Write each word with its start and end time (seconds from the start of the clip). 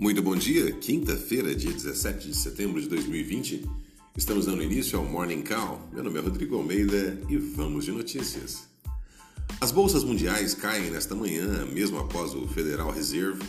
Muito 0.00 0.22
bom 0.22 0.36
dia, 0.36 0.70
quinta-feira, 0.70 1.52
dia 1.52 1.72
17 1.72 2.28
de 2.28 2.36
setembro 2.36 2.80
de 2.80 2.88
2020. 2.88 3.68
Estamos 4.16 4.46
dando 4.46 4.62
início 4.62 4.96
ao 4.96 5.04
Morning 5.04 5.42
Call. 5.42 5.90
Meu 5.92 6.04
nome 6.04 6.20
é 6.20 6.22
Rodrigo 6.22 6.54
Almeida 6.54 7.20
e 7.28 7.36
vamos 7.36 7.84
de 7.84 7.90
notícias. 7.90 8.68
As 9.60 9.72
bolsas 9.72 10.04
mundiais 10.04 10.54
caem 10.54 10.92
nesta 10.92 11.16
manhã, 11.16 11.66
mesmo 11.66 11.98
após 11.98 12.32
o 12.32 12.46
Federal 12.46 12.92
Reserve, 12.92 13.42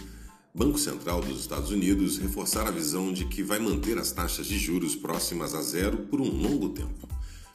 Banco 0.51 0.79
Central 0.79 1.21
dos 1.21 1.39
Estados 1.39 1.69
Unidos, 1.69 2.17
reforçar 2.17 2.67
a 2.67 2.71
visão 2.71 3.13
de 3.13 3.25
que 3.25 3.43
vai 3.43 3.59
manter 3.59 3.99
as 3.99 4.11
taxas 4.11 4.47
de 4.47 4.57
juros 4.57 4.95
próximas 4.95 5.53
a 5.53 5.61
zero 5.61 5.97
por 5.97 6.19
um 6.19 6.31
longo 6.31 6.69
tempo, 6.69 7.07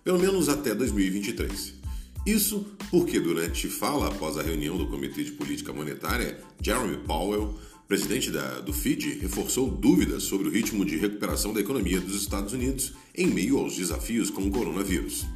pelo 0.04 0.20
menos 0.20 0.48
até 0.48 0.72
2023. 0.72 1.82
Isso 2.24 2.64
porque, 2.90 3.18
durante 3.18 3.68
fala 3.68 4.06
após 4.08 4.38
a 4.38 4.42
reunião 4.42 4.78
do 4.78 4.86
Comitê 4.86 5.24
de 5.24 5.32
Política 5.32 5.72
Monetária, 5.72 6.38
Jeremy 6.62 6.98
Powell, 6.98 7.58
presidente 7.86 8.30
da, 8.30 8.60
do 8.60 8.72
FID, 8.72 9.18
reforçou 9.20 9.70
dúvidas 9.70 10.24
sobre 10.24 10.48
o 10.48 10.50
ritmo 10.50 10.84
de 10.84 10.96
recuperação 10.96 11.52
da 11.52 11.60
economia 11.60 12.00
dos 12.00 12.20
Estados 12.20 12.52
Unidos 12.52 12.92
em 13.14 13.26
meio 13.26 13.58
aos 13.58 13.76
desafios 13.76 14.30
com 14.30 14.42
o 14.42 14.50
coronavírus. 14.50 15.26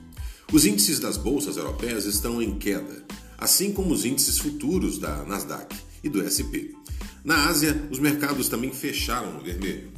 Os 0.53 0.65
índices 0.65 0.99
das 0.99 1.17
bolsas 1.17 1.57
europeias 1.57 2.07
estão 2.07 2.41
em 2.41 2.59
queda, 2.59 3.05
assim 3.37 3.73
como 3.73 3.93
os 3.93 4.05
índices 4.05 4.39
futuros 4.39 4.99
da 4.99 5.25
Nasdaq 5.25 5.77
e 6.03 6.09
do 6.09 6.23
SP. 6.25 6.75
Na 7.23 7.49
Ásia, 7.49 7.87
os 7.91 7.99
mercados 7.99 8.49
também 8.49 8.73
fecharam 8.73 9.35
no 9.35 9.45
vermelho. 9.45 9.98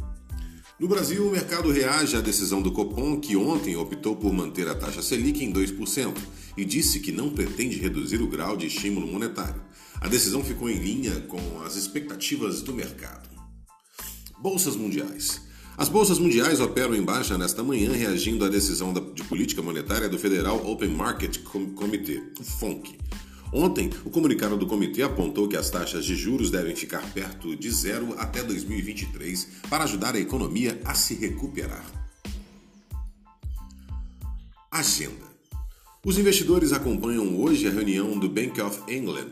No 0.80 0.88
Brasil, 0.88 1.28
o 1.28 1.30
mercado 1.30 1.70
reage 1.70 2.16
à 2.16 2.22
decisão 2.22 2.62
do 2.62 2.72
Copom, 2.72 3.20
que 3.20 3.36
ontem 3.36 3.76
optou 3.76 4.16
por 4.16 4.32
manter 4.32 4.66
a 4.66 4.74
taxa 4.74 5.02
Selic 5.02 5.44
em 5.44 5.52
2% 5.52 6.16
e 6.56 6.64
disse 6.64 7.00
que 7.00 7.12
não 7.12 7.28
pretende 7.28 7.78
reduzir 7.78 8.22
o 8.22 8.26
grau 8.26 8.56
de 8.56 8.66
estímulo 8.66 9.06
monetário. 9.06 9.60
A 10.00 10.08
decisão 10.08 10.42
ficou 10.42 10.70
em 10.70 10.78
linha 10.78 11.20
com 11.28 11.38
as 11.66 11.76
expectativas 11.76 12.62
do 12.62 12.72
mercado. 12.72 13.28
Bolsas 14.38 14.74
mundiais. 14.74 15.42
As 15.76 15.90
bolsas 15.90 16.18
mundiais 16.18 16.60
operam 16.60 16.94
em 16.94 17.02
baixa 17.02 17.36
nesta 17.36 17.62
manhã, 17.62 17.92
reagindo 17.92 18.46
à 18.46 18.48
decisão 18.48 18.94
de 18.94 19.22
política 19.24 19.60
monetária 19.60 20.08
do 20.08 20.18
Federal 20.18 20.66
Open 20.66 20.88
Market 20.88 21.42
Committee, 21.42 22.22
FONC. 22.58 22.96
Ontem, 23.52 23.90
o 24.04 24.10
comunicado 24.10 24.56
do 24.56 24.66
comitê 24.66 25.02
apontou 25.02 25.48
que 25.48 25.56
as 25.56 25.70
taxas 25.70 26.04
de 26.04 26.14
juros 26.14 26.50
devem 26.50 26.76
ficar 26.76 27.02
perto 27.12 27.56
de 27.56 27.68
zero 27.70 28.14
até 28.16 28.42
2023 28.44 29.48
para 29.68 29.84
ajudar 29.84 30.14
a 30.14 30.20
economia 30.20 30.80
a 30.84 30.94
se 30.94 31.14
recuperar. 31.14 31.84
Agenda: 34.70 35.26
Os 36.06 36.16
investidores 36.16 36.72
acompanham 36.72 37.40
hoje 37.40 37.66
a 37.66 37.70
reunião 37.70 38.16
do 38.16 38.28
Bank 38.28 38.60
of 38.60 38.80
England. 38.88 39.28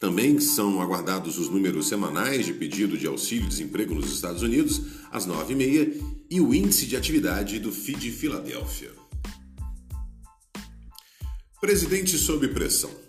Também 0.00 0.40
são 0.40 0.82
aguardados 0.82 1.38
os 1.38 1.48
números 1.48 1.88
semanais 1.88 2.44
de 2.44 2.52
pedido 2.52 2.98
de 2.98 3.06
auxílio-desemprego 3.06 3.94
nos 3.94 4.12
Estados 4.12 4.42
Unidos, 4.42 4.82
às 5.12 5.26
9h30, 5.26 6.02
e 6.28 6.40
o 6.40 6.52
índice 6.52 6.86
de 6.86 6.96
atividade 6.96 7.60
do 7.60 7.70
FID 7.70 8.10
Filadélfia. 8.10 8.90
Presidente 11.60 12.18
sob 12.18 12.48
pressão. 12.48 13.03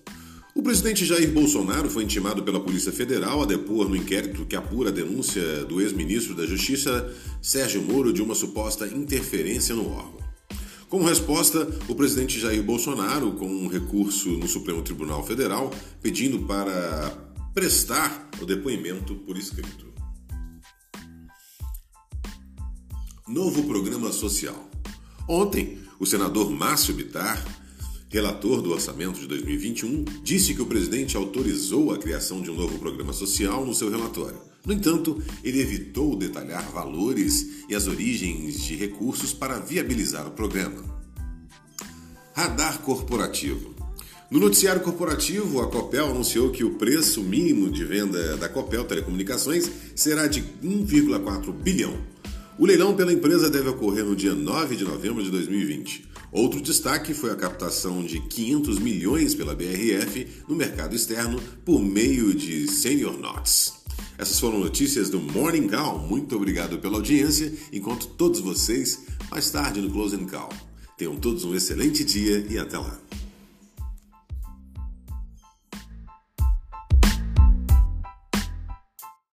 O 0.65 0.67
presidente 0.67 1.05
Jair 1.05 1.31
Bolsonaro 1.31 1.87
foi 1.91 2.03
intimado 2.05 2.41
pela 2.41 2.59
Polícia 2.59 2.91
Federal 2.91 3.43
a 3.43 3.45
depor 3.45 3.87
no 3.87 3.95
inquérito 3.95 4.47
que 4.47 4.55
apura 4.55 4.89
a 4.89 4.91
denúncia 4.91 5.63
do 5.63 5.79
ex-ministro 5.79 6.33
da 6.33 6.43
Justiça, 6.43 7.13
Sérgio 7.39 7.83
Moro, 7.83 8.11
de 8.11 8.19
uma 8.19 8.33
suposta 8.33 8.87
interferência 8.87 9.75
no 9.75 9.87
órgão. 9.91 10.17
Como 10.89 11.07
resposta, 11.07 11.69
o 11.87 11.93
presidente 11.93 12.39
Jair 12.39 12.63
Bolsonaro, 12.63 13.33
com 13.33 13.45
um 13.45 13.67
recurso 13.67 14.29
no 14.29 14.47
Supremo 14.47 14.81
Tribunal 14.81 15.23
Federal, 15.23 15.69
pedindo 16.01 16.39
para 16.47 17.15
prestar 17.53 18.27
o 18.41 18.45
depoimento 18.47 19.13
por 19.17 19.37
escrito. 19.37 19.93
Novo 23.27 23.65
programa 23.65 24.11
social. 24.11 24.67
Ontem, 25.29 25.77
o 25.99 26.07
senador 26.07 26.49
Márcio 26.49 26.95
Bitar 26.95 27.64
relator 28.15 28.61
do 28.61 28.71
orçamento 28.71 29.19
de 29.19 29.27
2021, 29.27 30.05
disse 30.23 30.53
que 30.53 30.61
o 30.61 30.65
presidente 30.65 31.17
autorizou 31.17 31.93
a 31.93 31.97
criação 31.97 32.41
de 32.41 32.49
um 32.49 32.55
novo 32.55 32.79
programa 32.79 33.11
social 33.11 33.65
no 33.65 33.75
seu 33.75 33.91
relatório. 33.91 34.37
No 34.65 34.71
entanto, 34.71 35.21
ele 35.43 35.59
evitou 35.59 36.15
detalhar 36.15 36.71
valores 36.71 37.65
e 37.67 37.75
as 37.75 37.87
origens 37.87 38.61
de 38.61 38.73
recursos 38.73 39.33
para 39.33 39.59
viabilizar 39.59 40.25
o 40.25 40.31
programa. 40.31 40.81
Radar 42.33 42.79
corporativo. 42.79 43.75
No 44.31 44.39
noticiário 44.39 44.81
corporativo, 44.81 45.59
a 45.59 45.67
Copel 45.67 46.05
anunciou 46.05 46.51
que 46.51 46.63
o 46.63 46.75
preço 46.75 47.21
mínimo 47.21 47.69
de 47.69 47.83
venda 47.83 48.37
da 48.37 48.47
Copel 48.47 48.85
Telecomunicações 48.85 49.69
será 49.93 50.25
de 50.25 50.41
1,4 50.63 51.51
bilhão. 51.51 51.97
O 52.57 52.65
leilão 52.65 52.95
pela 52.95 53.11
empresa 53.11 53.49
deve 53.49 53.67
ocorrer 53.67 54.05
no 54.05 54.15
dia 54.15 54.33
9 54.33 54.77
de 54.77 54.85
novembro 54.85 55.21
de 55.21 55.29
2020. 55.29 56.14
Outro 56.35 56.59
destaque 56.59 57.13
foi 57.13 57.31
a 57.31 57.35
captação 57.35 58.03
de 58.03 58.19
500 58.19 58.77
milhões 58.79 59.33
pela 59.33 59.55
BRF 59.55 60.27
no 60.49 60.53
mercado 60.53 60.93
externo 60.93 61.41
por 61.63 61.81
meio 61.81 62.35
de 62.35 62.67
Senior 62.67 63.17
Notes. 63.17 63.71
Essas 64.17 64.37
foram 64.37 64.59
notícias 64.59 65.09
do 65.09 65.17
Morning 65.17 65.69
Call. 65.69 65.97
Muito 65.99 66.35
obrigado 66.35 66.77
pela 66.77 66.97
audiência. 66.97 67.53
Encontro 67.71 68.09
todos 68.17 68.41
vocês 68.41 69.05
mais 69.31 69.49
tarde 69.49 69.79
no 69.79 69.89
Closing 69.89 70.25
Call. 70.25 70.49
Tenham 70.97 71.15
todos 71.15 71.45
um 71.45 71.55
excelente 71.55 72.03
dia 72.03 72.45
e 72.49 72.57
até 72.57 72.77
lá. 72.77 73.04